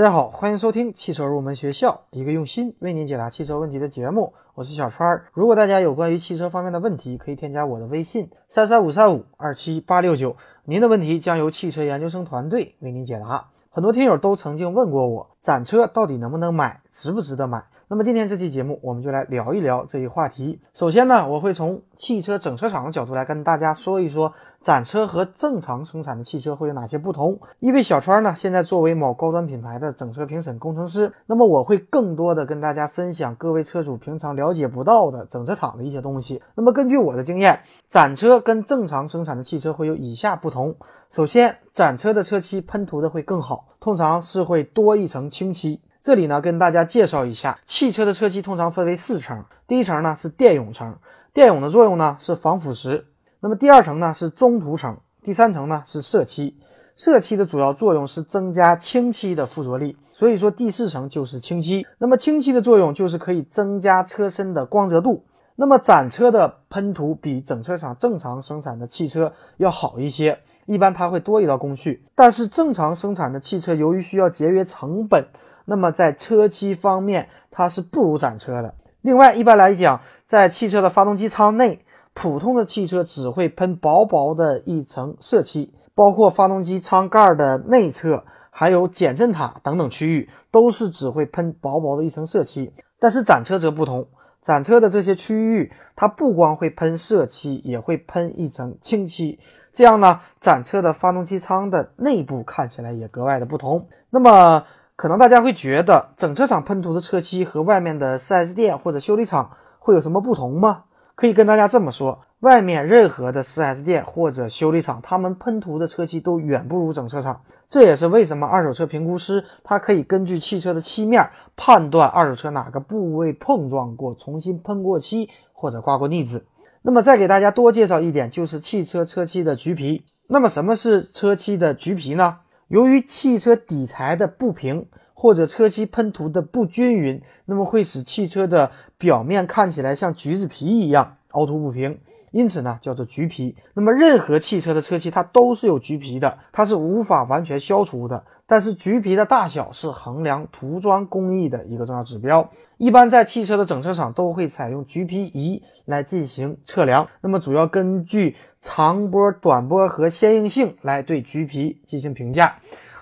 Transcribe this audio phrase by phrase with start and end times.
[0.00, 4.32] 大家好，欢迎收听汽车入门学校，一个用心为您解答汽车问题的节目。
[4.54, 5.26] 我是小川儿。
[5.34, 13.48] 如果大家有关于汽车方面的问题，可以添加我的微信三三五三五二七八六九，您的问题将由汽车研究生团队为您解答。
[13.68, 17.62] 很多听友都曾经问过我，展车到底能不能买，值不值得买？
[17.92, 20.60] 那么今天这期节目，我们就来聊一聊这一话题。
[20.74, 24.32] 首先呢，我会从汽车整车厂的角度来跟大家说一说，
[24.62, 27.36] 展车和正常生产的汽车会有哪些不同。
[27.58, 36.40] 因为小川呢，现在作为某高端品牌的整车评审工程师，那么我会更多的跟大家分享各位车主平常了解不到的整车厂的一些东西。
[36.54, 40.76] 那么根据我的经验，展车跟正常生产的汽车会有以下不同。
[41.10, 45.80] 首先，展车的车漆喷涂的会更好，通常是会多一层清漆。
[46.02, 49.44] 这里呢，跟大家介绍一下，汽车的车漆通常分为四层。
[49.68, 50.96] 第一层呢是电泳层，
[51.34, 53.04] 电泳的作用呢是防腐蚀。
[53.40, 56.56] 那么第二层呢是中涂层，第三层呢是色漆。
[56.96, 61.86] 色漆的主要作用是增加清漆的附着力，所以说第四层就是清漆。
[61.98, 65.24] 那么清漆的作用就是可以增加车身的光泽度。
[65.54, 72.02] 那么展车的喷涂比整车厂正常生产的汽车要好一些，一般它会多一道工序。
[72.14, 75.26] 但是正常生产的汽车由于需要节约成本。
[75.70, 78.74] 那么在车漆方面，它是不如展车的。
[79.02, 92.74] 另外，一般来讲，在汽车的发动机舱内，普通的汽车只会喷薄薄的一层色漆，包括发动机舱盖的内侧，还有减震塔等等区域，都是只会喷薄薄的一层色漆。
[92.98, 94.08] 但是展车则不同，
[94.42, 99.38] 展车的这些区域，它不光会喷色漆，也会喷一层清漆。
[99.72, 103.86] 这样呢，展车的发动机舱的内部看起来也格外的不同。
[104.10, 104.64] 那么，
[105.00, 110.84] 可能大家会觉得整车厂喷涂的车漆和外面的 4S 店或者修理厂会有什么不同吗？
[111.14, 117.40] 可以跟大家这么说，外面任何的 4S 店或者修理厂，他们喷涂的车漆都远不如整车厂。
[117.66, 126.44] 这也是为什么二手车评估师他可以根据汽车的漆面判断二手车哪个部位碰撞过、重新喷过漆或者刮过腻子。
[126.82, 130.04] 那么再给大家多介绍一点，就是汽车车漆的橘皮。
[130.26, 132.36] 那么什么是车漆的橘皮呢？
[132.70, 141.98] 由于汽车底材的不平或者车漆喷涂的不均匀，那么会使汽车的表面看起来像橘子皮一样凹凸不平，
[142.30, 143.56] 因此呢叫做橘皮。
[143.74, 148.24] 那么任何汽车的车漆它都是有橘皮的，它是无法完全消除的。
[148.46, 152.50] 但是橘皮的大小是衡量涂装工艺的一个重要指标。
[152.78, 158.36] 一般在汽车的整车厂都会采用橘皮仪来进行测量，那么主要根据。
[158.62, 162.56] 长波、短波和坚硬性来对橘皮进行评价。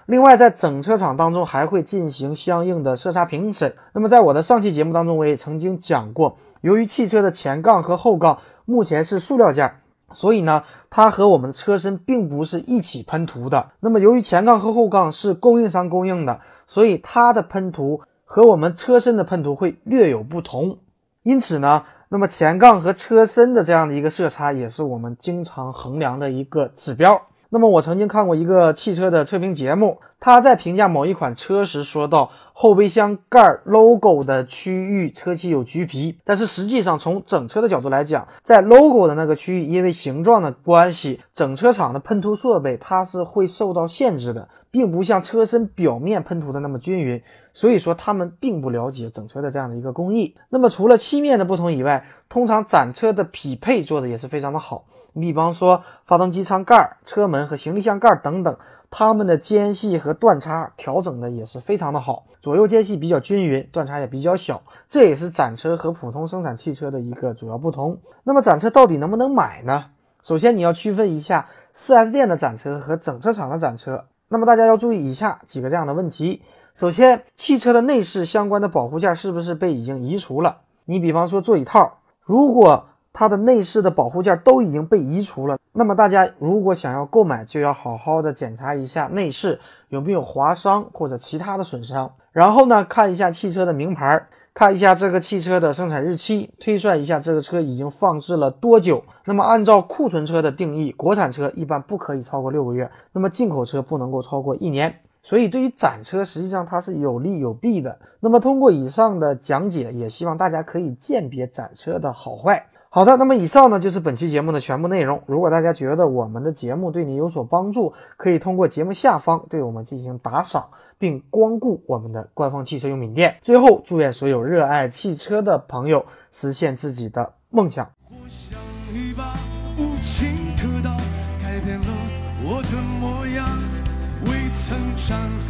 [0.06, 3.74] 另外，在整车厂当中还会进行相应的色差评审。
[3.92, 9.80] 那么，在我的上期节目当中，我也曾经讲过，由于汽车的前杠和后杠目前是塑料件，
[10.12, 13.70] 所以呢，它和我们车身并不是一起喷涂的。
[13.80, 20.78] 那么，由于前杠和后杠是供应商供应的，所以它的喷涂和我们车身的喷涂会略有不同。
[21.22, 21.84] 因此呢。
[22.10, 27.20] 那么前杠和车身的这样的一个色差，也是我们经常衡量的一个指标。
[27.50, 44.48] 那么我曾经看过一个汽车的测评节目，他在评价某一款车时说到，后备箱盖 logo 的区域车漆有橘皮，但是实际上从整车的角度来讲，在 logo 的那个区域，因为形状的关系，整车厂的喷涂设备它是会受到限制的。
[44.70, 47.22] 并不像车身表面喷涂的那么均匀，
[47.54, 50.36] 所以说他们并不了解整车的这样的一个工艺。
[50.50, 54.84] 那么除了漆面的不同以外，通常展车的匹配做的也是非常的好。
[55.12, 58.56] 你比方说发动机舱盖、车门和行李箱盖等等，
[58.90, 64.62] 它们的间隙和断差调整的也是非常的好，左右间隙比较均匀，断差也比较小。
[64.88, 67.98] 这也是展车和普通生产汽车的一个主要不同。
[68.24, 69.86] 那么展车到底能不能买呢？
[70.22, 74.04] 首先你要区分一下 4S 店的展车和整车厂的展车。
[74.28, 76.42] 那么大家要注意以下几个这样的问题：
[76.74, 80.58] 首先，汽车的内饰相关的保护件是不是被已经移除了？
[80.84, 89.58] 你比方说座椅套，如果它的内饰的保护件都已经被移除了，那么大家如果想要购买，就要好好的检查一下内饰
[89.88, 94.26] 有没有划伤或者其他的损伤，然后呢，看一下汽车的名牌。
[94.54, 99.04] 看一下这个汽车的生产日期，推算一下这个车已经放置了多久。
[99.24, 104.92] 那么按照库存车的定义，国产车一般不可以超过六个月，那么进口车不能够超过一年。
[105.22, 107.96] 所以对于展车，实际上它是有利有弊的。
[108.18, 112.66] 那么通过以上的讲解，也希望大家可以鉴别展车的好坏。
[112.90, 115.22] 好的，那么以上呢就是本期节目的全部内容。
[115.26, 123.36] 如果大家觉得我们的节目对你有所帮助，可以通过节目下方对我们进行打赏，并光顾我们的官方汽车用品店。
[123.42, 127.88] 最后，祝愿所有热爱汽车的朋友实现自己的梦想。
[128.10, 128.30] 无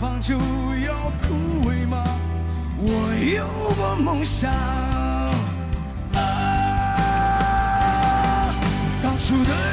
[0.01, 2.05] 放就要枯萎吗？
[2.81, 2.87] 我
[3.35, 3.45] 有
[3.75, 4.49] 过梦想，
[9.29, 9.68] 当初